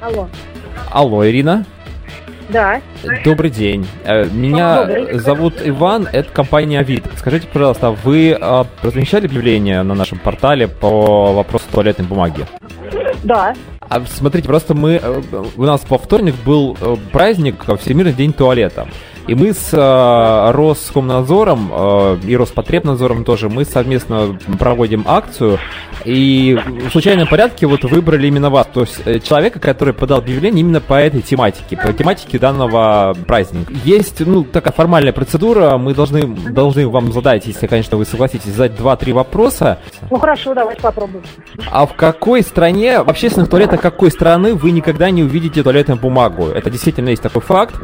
[0.00, 0.28] Алло.
[0.90, 1.64] Алло, Ирина.
[2.48, 2.80] Да.
[3.24, 3.86] Добрый день.
[4.04, 5.18] Э, Меня Добрый.
[5.20, 7.04] зовут Иван, это компания Авид.
[7.16, 12.44] Скажите, пожалуйста, вы э, размещали объявление на нашем портале по вопросу туалетной бумаги?
[13.22, 13.54] Да.
[13.80, 15.22] А смотрите, просто мы э,
[15.56, 16.76] у нас во вторник был
[17.12, 18.88] праздник Всемирный день туалета.
[19.28, 25.58] И мы с э, Роскомнадзором э, и Роспотребнадзором тоже, мы совместно проводим акцию.
[26.06, 30.60] И в случайном порядке вот выбрали именно вас, то есть э, человека, который подал объявление
[30.60, 33.70] именно по этой тематике, по тематике данного праздника.
[33.84, 38.80] Есть, ну, такая формальная процедура, мы должны, должны вам задать, если, конечно, вы согласитесь, задать
[38.80, 39.78] 2-3 вопроса.
[40.10, 41.22] Ну хорошо, давайте попробуем.
[41.70, 46.46] А в какой стране, в общественных туалетах какой страны вы никогда не увидите туалетную бумагу?
[46.46, 47.74] Это действительно есть такой факт.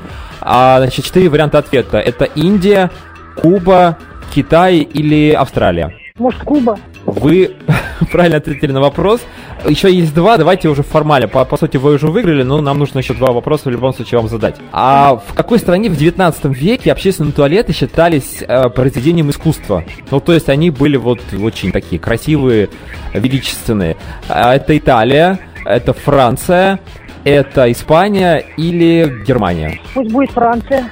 [0.40, 1.98] А, значит, 4 варианты ответа.
[1.98, 2.90] Это Индия,
[3.36, 3.98] Куба,
[4.34, 5.94] Китай или Австралия?
[6.16, 6.78] Может, Куба?
[7.06, 7.56] Вы
[8.12, 9.20] правильно ответили на вопрос.
[9.68, 11.26] Еще есть два, давайте уже формально.
[11.26, 14.20] По, по сути, вы уже выиграли, но нам нужно еще два вопроса в любом случае
[14.20, 14.56] вам задать.
[14.72, 19.82] А в какой стране в 19 веке общественные туалеты считались э, произведением искусства?
[20.12, 22.68] Ну, то есть они были вот очень такие красивые,
[23.12, 23.96] величественные.
[24.28, 26.78] А это Италия, это Франция,
[27.24, 29.80] это Испания или Германия?
[29.94, 30.90] Пусть будет Франция.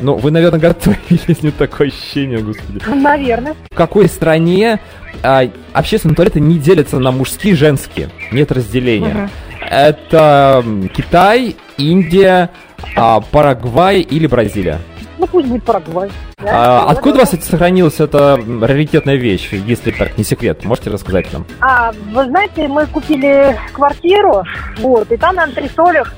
[0.00, 2.80] Ну, вы, наверное, готовились, нет такое ощущение, господи.
[2.88, 3.54] Наверное.
[3.70, 4.80] В какой стране
[5.22, 5.42] а,
[5.72, 8.10] общественные туалеты не делятся на мужские и женские?
[8.32, 9.30] Нет разделения.
[9.70, 12.50] Это м, Китай, Индия,
[12.96, 14.78] а, Парагвай или Бразилия.
[15.18, 16.10] Ну пусть будет Парагвай.
[16.38, 20.64] Да, А, да, откуда у вас кстати, сохранилась эта раритетная вещь, если так не секрет?
[20.64, 21.44] Можете рассказать нам?
[21.60, 24.42] А, вы знаете, мы купили квартиру,
[24.78, 26.14] вот, и там на антресолях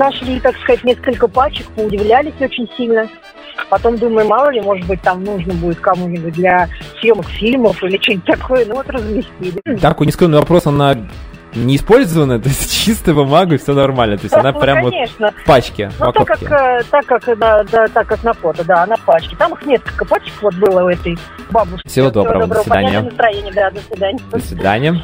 [0.00, 3.08] нашли, так сказать, несколько пачек, поудивлялись очень сильно.
[3.68, 6.68] Потом думаю, мало ли, может быть, там нужно будет кому-нибудь для
[7.00, 8.64] съемок фильмов или что-нибудь такое.
[8.66, 9.78] Ну вот разместили.
[9.78, 10.96] Такой нескромный вопрос, она
[11.54, 14.16] не использована, то есть чистая бумага, и все нормально.
[14.16, 17.38] То есть она Ну, прям вот в пачке, в Ну, так как, э, так как,
[17.38, 19.36] да, да, так как на фото, да, на пачке.
[19.36, 21.18] Там их несколько пачек вот было у этой
[21.50, 21.86] бабушки.
[21.88, 23.02] Всего доброго, до свидания.
[23.54, 24.20] Да, до свидания.
[24.30, 25.02] До свидания.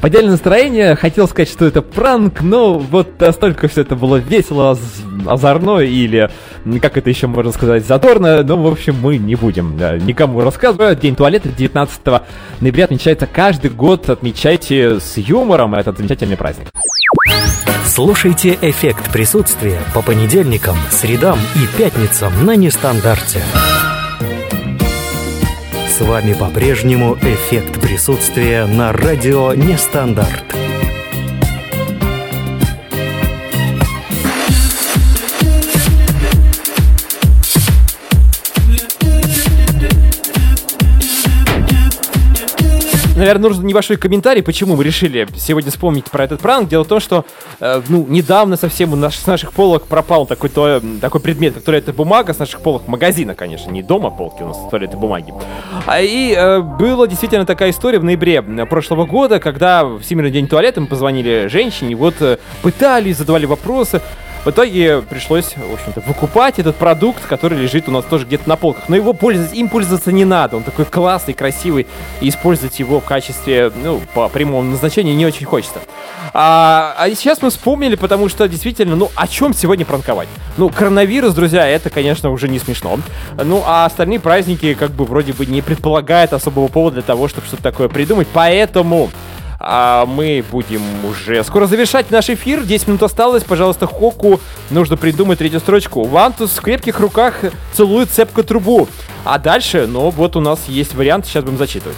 [0.00, 0.94] Поддельное настроение.
[0.96, 6.30] Хотел сказать, что это пранк, но вот настолько все это было весело, оз- озорно или,
[6.80, 8.42] как это еще можно сказать, задорно.
[8.42, 11.00] Но, в общем, мы не будем да, никому рассказывать.
[11.00, 12.00] День туалета 19
[12.60, 14.08] ноября отмечается каждый год.
[14.08, 16.68] Отмечайте с юмором этот замечательный праздник.
[17.86, 23.40] Слушайте «Эффект присутствия» по понедельникам, средам и пятницам на Нестандарте.
[25.88, 30.63] С вами по-прежнему «Эффект присутствия» на радио Нестандарт.
[43.24, 46.68] Наверное, нужен небольшой комментарий, почему мы решили сегодня вспомнить про этот пранк.
[46.68, 47.24] Дело в том, что
[47.58, 51.62] э, ну, недавно совсем у наш- с наших полок пропал такой, то, такой предмет, как
[51.62, 55.32] туалетная бумага, с наших полок магазина, конечно, не дома полки у нас туалетной бумаги.
[55.86, 60.46] А, и э, была действительно такая история в ноябре прошлого года, когда в Всемирный день
[60.46, 64.02] туалета мы позвонили женщине, вот э, пытались, задавали вопросы.
[64.44, 68.56] В итоге пришлось, в общем-то, выкупать этот продукт, который лежит у нас тоже где-то на
[68.56, 68.84] полках.
[68.88, 70.58] Но его пользоваться, им пользоваться не надо.
[70.58, 71.86] Он такой классный, красивый,
[72.20, 75.80] и использовать его в качестве, ну, по прямому назначению не очень хочется.
[76.34, 80.28] А, а сейчас мы вспомнили, потому что действительно, ну, о чем сегодня пранковать?
[80.58, 82.98] Ну, коронавирус, друзья, это, конечно, уже не смешно.
[83.42, 87.46] Ну, а остальные праздники, как бы, вроде бы не предполагают особого повода для того, чтобы
[87.46, 88.28] что-то такое придумать.
[88.32, 89.10] Поэтому
[89.66, 92.64] а мы будем уже скоро завершать наш эфир.
[92.64, 93.44] 10 минут осталось.
[93.44, 94.40] Пожалуйста, Хоку
[94.70, 96.04] нужно придумать третью строчку.
[96.04, 97.36] Вантус в крепких руках
[97.72, 98.88] целует цепко трубу.
[99.24, 101.96] А дальше, ну вот у нас есть вариант, сейчас будем зачитывать.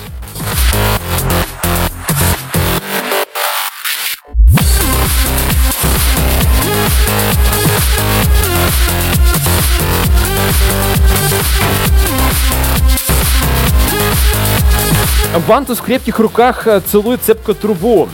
[15.40, 18.08] Вантус в крепких руках э, целует цепко трубу.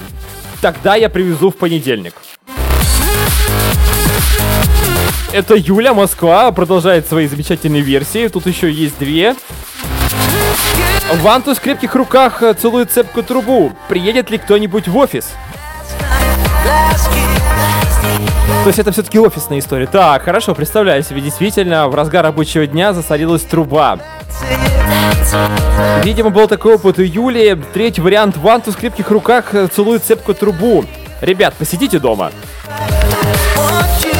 [0.60, 2.14] Тогда я привезу в понедельник.
[5.32, 8.26] Это Юля, Москва, продолжает свои замечательные версии.
[8.28, 9.36] Тут еще есть две.
[11.20, 13.72] Вантус в крепких руках э, целует цепку трубу.
[13.88, 15.30] Приедет ли кто-нибудь в офис?
[18.64, 19.86] То есть это все-таки офисная история.
[19.86, 24.00] Так, хорошо, представляю себе, действительно, в разгар рабочего дня засорилась труба.
[26.04, 27.58] Видимо, был такой опыт у Юли.
[27.72, 28.36] Третий вариант.
[28.36, 30.84] Вантус в крепких руках э, целует цепку трубу.
[31.20, 32.32] Ребят, посидите дома.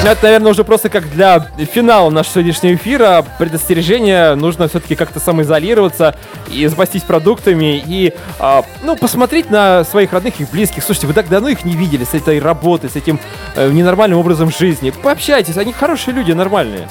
[0.05, 3.25] Ну, Это, наверное, уже просто как для финала нашего сегодняшнего эфира.
[3.39, 4.35] Предостережение.
[4.35, 6.17] Нужно все-таки как-то самоизолироваться
[6.51, 10.83] и запастись продуктами и, а, ну, посмотреть на своих родных и близких.
[10.83, 13.21] Слушайте, вы так давно их не видели с этой работой, с этим
[13.55, 14.91] э, ненормальным образом жизни.
[14.91, 16.89] Пообщайтесь, они хорошие люди, нормальные.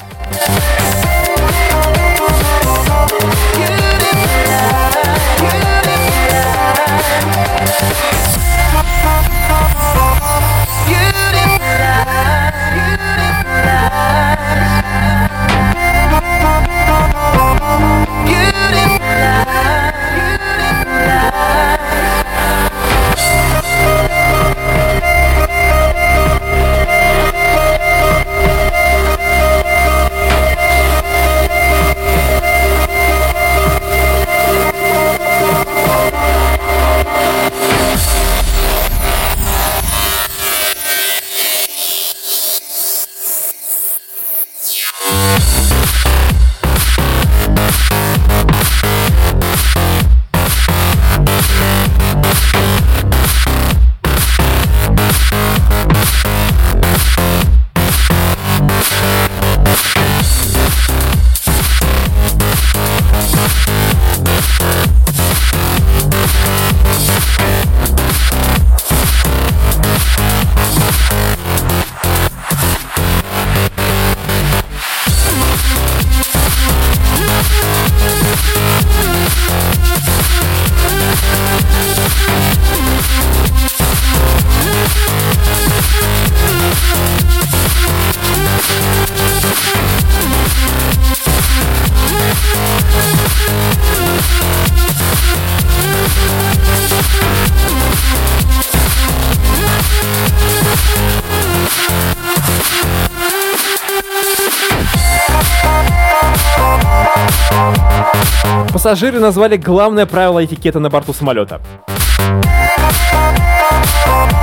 [108.92, 111.62] Пассажиры назвали главное правило этикета на борту самолета.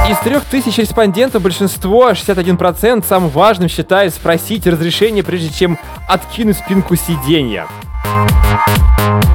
[0.09, 5.77] Из трех тысяч респондентов большинство, 61%, самым важным считает спросить разрешение, прежде чем
[6.07, 7.67] откинуть спинку сиденья.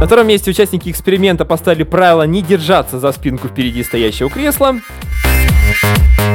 [0.00, 4.80] На втором месте участники эксперимента поставили правило не держаться за спинку впереди стоящего кресла.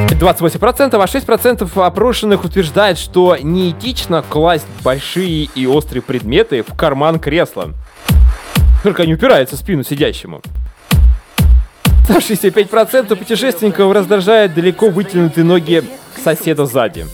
[0.08, 7.74] 28%, а 6% опрошенных утверждает, что неэтично класть большие и острые предметы в карман кресла.
[8.82, 10.40] Только они упираются в спину сидящему.
[12.08, 15.82] 65% путешественников раздражает далеко вытянутые ноги
[16.22, 17.06] соседа сзади.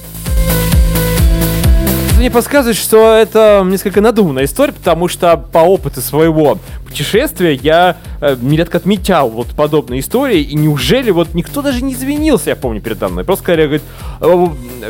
[2.16, 8.36] Мне подсказывает, что это несколько надуманная история, потому что по опыту своего путешествия я э,
[8.40, 13.10] нередко отмечал вот подобные истории, и неужели вот никто даже не извинился, я помню, передо
[13.10, 13.24] мной.
[13.24, 13.82] Просто сказали, говорит,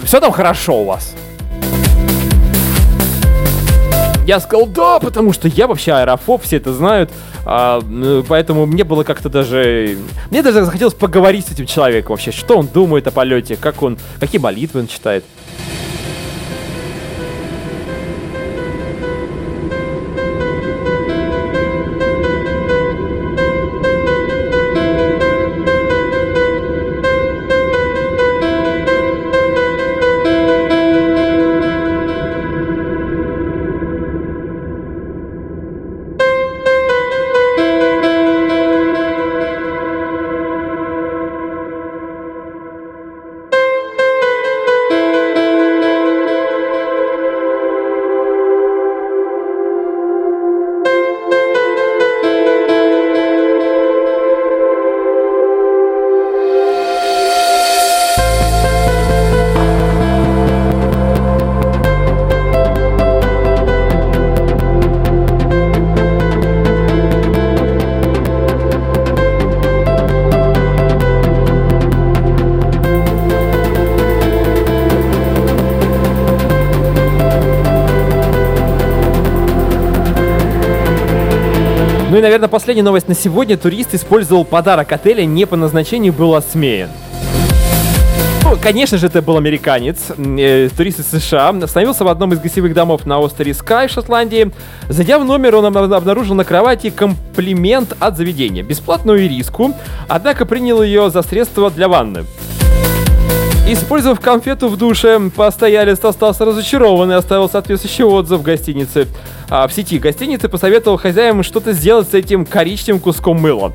[0.05, 1.17] все там хорошо у вас.
[4.27, 7.13] Я сказал, да, потому что я вообще аэрофоб, все это знают,
[7.45, 7.81] а,
[8.29, 9.97] поэтому мне было как-то даже...
[10.31, 13.99] Мне даже захотелось поговорить с этим человеком вообще, что он думает о полете, как он,
[14.19, 15.25] какие молитвы он читает.
[82.37, 83.57] Наверное, последняя новость на сегодня.
[83.57, 86.91] Турист использовал подарок отеля не по назначению, был осмеян.
[88.43, 92.75] Ну, конечно же, это был американец, э, турист из США, остановился в одном из гостевых
[92.75, 94.53] домов на острове Скай в Шотландии.
[94.89, 99.73] Зайдя в номер, он об- обнаружил на кровати комплимент от заведения, бесплатную ириску,
[100.07, 102.25] однако принял ее за средство для ванны.
[103.69, 109.09] Использовав конфету в душе, постоялец остался разочарован и оставил соответствующий отзыв в гостинице.
[109.49, 113.73] А в сети гостиницы посоветовал хозяевам что-то сделать с этим коричневым куском мыла.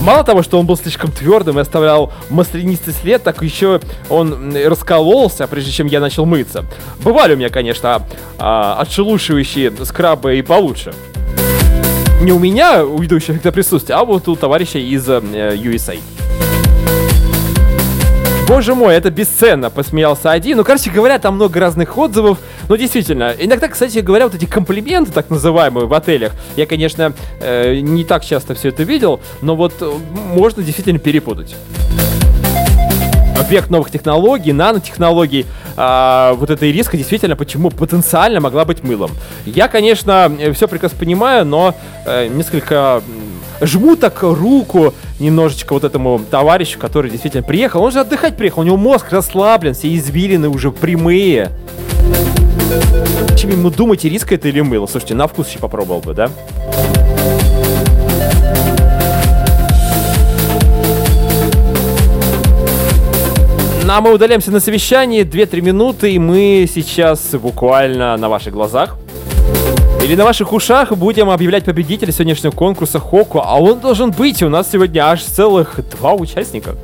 [0.00, 5.46] Мало того, что он был слишком твердым и оставлял маслянистый след, так еще он раскололся,
[5.46, 6.64] прежде чем я начал мыться.
[7.04, 8.02] Бывали у меня, конечно,
[8.38, 10.94] а, отшелушивающие скрабы и получше.
[12.22, 15.98] Не у меня, у ведущего эффекта присутствия, а вот у товарища из э, USA.
[18.48, 20.58] Боже мой, это бесценно, посмеялся один.
[20.58, 22.38] Ну, короче говоря, там много разных отзывов.
[22.68, 27.78] Но действительно, иногда, кстати говоря, вот эти комплименты, так называемые, в отелях, я, конечно, э,
[27.80, 29.90] не так часто все это видел, но вот э,
[30.34, 31.54] можно действительно перепутать.
[33.48, 39.10] Век новых технологий, нанотехнологий, а, вот эта ириска действительно почему потенциально могла быть мылом.
[39.44, 41.74] Я, конечно, все прекрасно понимаю, но
[42.06, 43.02] э, несколько
[43.62, 47.82] жму так руку немножечко вот этому товарищу, который действительно приехал.
[47.82, 51.50] Он же отдыхать приехал, у него мозг расслаблен, все извилины уже прямые.
[53.36, 54.86] Чем ему думать, ириска это или мыло?
[54.86, 56.30] Слушайте, на вкус еще попробовал бы, да?
[63.84, 68.96] Ну, а мы удаляемся на совещание, 2-3 минуты, и мы сейчас буквально на ваших глазах
[70.02, 74.42] или на ваших ушах будем объявлять победителя сегодняшнего конкурса Хоку, а он должен быть.
[74.42, 76.74] У нас сегодня аж целых два участника.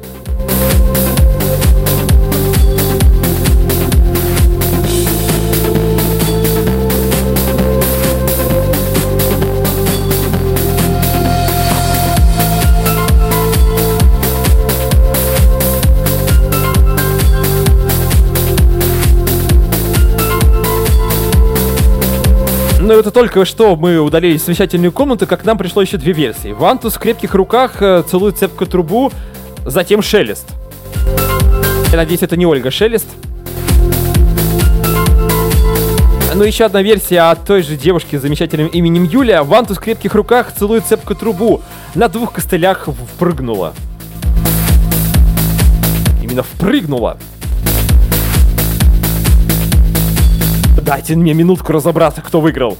[22.88, 26.52] Ну это только что мы удалили совещательную комнату, как нам пришло еще две версии.
[26.52, 29.12] Вантус в крепких руках э, целует цепкую трубу,
[29.66, 30.46] затем шелест.
[31.92, 33.06] Я надеюсь, это не Ольга Шелест.
[36.34, 39.42] Ну, еще одна версия от той же девушки с замечательным именем Юлия.
[39.42, 41.60] Вантус в крепких руках целует цепкую трубу.
[41.94, 43.74] На двух костылях впрыгнула.
[46.22, 47.18] Именно впрыгнула.
[50.88, 52.78] Дайте мне минутку разобраться, кто выиграл.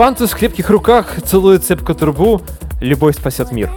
[0.00, 2.40] Вантус в крепких руках целует цепкую трубу.
[2.80, 3.70] Любовь спасет мир.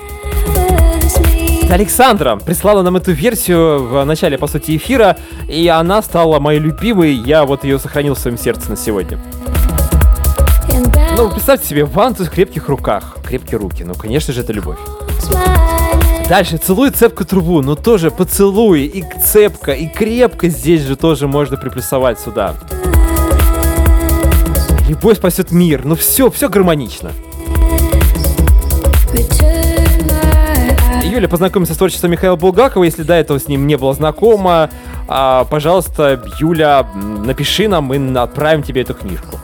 [1.70, 5.18] Александра прислала нам эту версию в начале, по сути, эфира,
[5.50, 7.12] и она стала моей любимой.
[7.12, 9.20] Я вот ее сохранил в своем сердце на сегодня.
[11.18, 13.18] Ну, представьте себе, Вантус в крепких руках.
[13.28, 13.84] Крепкие руки.
[13.84, 14.80] Ну, конечно же, это любовь.
[16.30, 21.58] Дальше, целуй цепку трубу, но тоже поцелуй, и цепка, и крепко здесь же тоже можно
[21.58, 22.56] приплюсовать сюда.
[24.88, 27.12] Любовь спасет мир, ну все, все гармонично.
[31.04, 34.70] Юля познакомится с творчеством Михаила Булгакова, если до этого с ним не было знакома.
[35.08, 39.40] а, пожалуйста, Юля, напиши нам, мы отправим тебе эту книжку.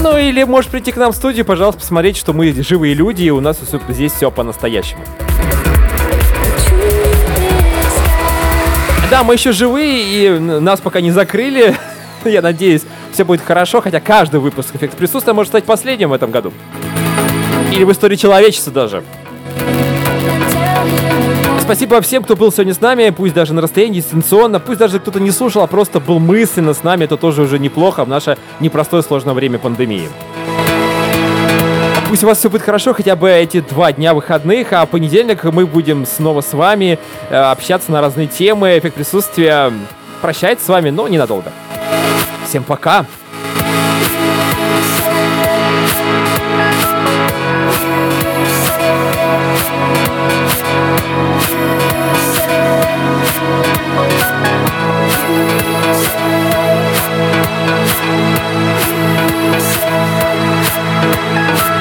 [0.00, 3.30] Ну или можешь прийти к нам в студию, пожалуйста, посмотреть, что мы живые люди, и
[3.30, 3.58] у нас
[3.88, 5.02] здесь все по-настоящему.
[9.10, 11.76] Да, мы еще живые, и нас пока не закрыли.
[12.24, 12.82] Я надеюсь,
[13.14, 16.52] все будет хорошо, хотя каждый выпуск «Эффект присутствия» может стать последним в этом году.
[17.72, 19.02] Или в истории человечества даже.
[21.60, 25.18] Спасибо всем, кто был сегодня с нами, пусть даже на расстоянии, дистанционно, пусть даже кто-то
[25.18, 29.02] не слушал, а просто был мысленно с нами, это тоже уже неплохо в наше непростое
[29.02, 30.08] сложное время пандемии.
[32.08, 35.42] Пусть у вас все будет хорошо хотя бы эти два дня выходных, а в понедельник
[35.44, 36.98] мы будем снова с вами
[37.30, 38.78] э, общаться на разные темы.
[38.78, 39.72] Эффект присутствия
[40.20, 41.50] прощается с вами, но ненадолго.
[42.54, 43.04] Всем пока!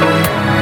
[0.04, 0.53] Thank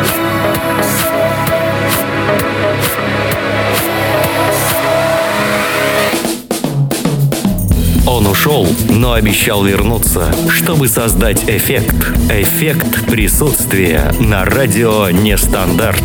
[8.22, 11.95] Он ушел, но обещал вернуться, чтобы создать эффект.
[12.30, 16.03] Эффект присутствия на радио Нестандарт.